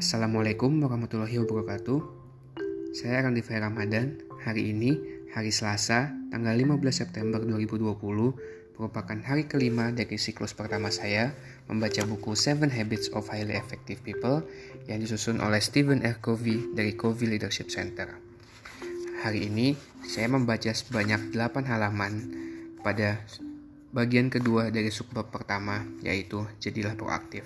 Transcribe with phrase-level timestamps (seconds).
[0.00, 2.00] Assalamualaikum warahmatullahi wabarakatuh.
[2.96, 4.16] Saya Randi Fahir Ramadan.
[4.48, 4.96] Hari ini,
[5.36, 8.00] hari Selasa, tanggal 15 September 2020,
[8.80, 11.36] merupakan hari kelima dari siklus pertama saya
[11.68, 14.48] membaca buku Seven Habits of Highly Effective People
[14.88, 16.16] yang disusun oleh Stephen R.
[16.16, 18.08] Covey dari Covey Leadership Center.
[19.20, 19.76] Hari ini,
[20.08, 22.12] saya membaca sebanyak 8 halaman
[22.80, 23.20] pada
[23.92, 27.44] bagian kedua dari subbab pertama, yaitu jadilah proaktif.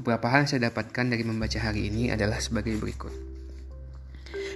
[0.00, 3.12] Beberapa hal yang saya dapatkan dari membaca hari ini adalah sebagai berikut.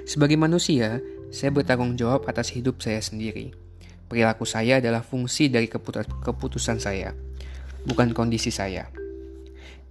[0.09, 3.53] Sebagai manusia, saya bertanggung jawab atas hidup saya sendiri.
[4.09, 7.13] Perilaku saya adalah fungsi dari keputusan saya,
[7.85, 8.89] bukan kondisi saya.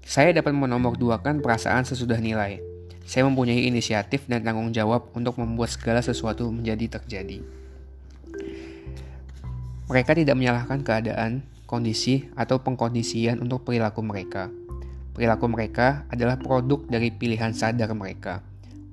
[0.02, 2.58] Saya dapat menomorduakan perasaan sesudah nilai.
[3.06, 7.46] Saya mempunyai inisiatif dan tanggung jawab untuk membuat segala sesuatu menjadi terjadi.
[9.86, 14.50] Mereka tidak menyalahkan keadaan, kondisi, atau pengkondisian untuk perilaku mereka
[15.14, 18.42] Perilaku mereka adalah produk dari pilihan sadar mereka,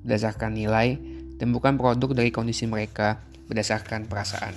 [0.05, 0.97] berdasarkan nilai,
[1.41, 3.17] dan bukan produk dari kondisi mereka
[3.49, 4.53] berdasarkan perasaan.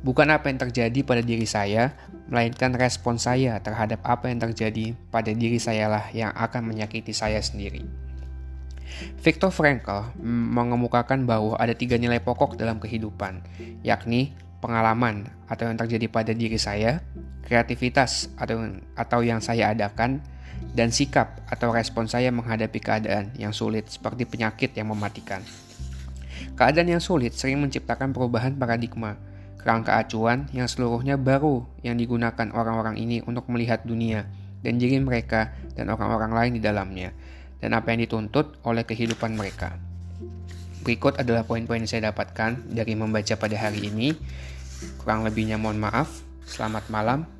[0.00, 1.94] Bukan apa yang terjadi pada diri saya,
[2.26, 7.38] melainkan respon saya terhadap apa yang terjadi pada diri saya lah yang akan menyakiti saya
[7.38, 7.86] sendiri.
[9.22, 13.44] Viktor Frankl mengemukakan bahwa ada tiga nilai pokok dalam kehidupan,
[13.86, 17.00] yakni pengalaman atau yang terjadi pada diri saya,
[17.50, 18.62] kreativitas atau
[18.94, 20.22] atau yang saya adakan
[20.70, 25.42] dan sikap atau respon saya menghadapi keadaan yang sulit seperti penyakit yang mematikan.
[26.54, 29.18] Keadaan yang sulit sering menciptakan perubahan paradigma,
[29.58, 34.30] kerangka acuan yang seluruhnya baru yang digunakan orang-orang ini untuk melihat dunia
[34.62, 37.10] dan diri mereka dan orang-orang lain di dalamnya,
[37.58, 39.74] dan apa yang dituntut oleh kehidupan mereka.
[40.80, 44.16] Berikut adalah poin-poin yang saya dapatkan dari membaca pada hari ini.
[44.96, 46.08] Kurang lebihnya mohon maaf.
[46.48, 47.39] Selamat malam.